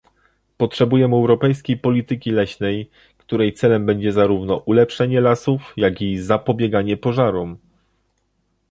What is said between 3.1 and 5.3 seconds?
której celem będzie zarówno ulepszenie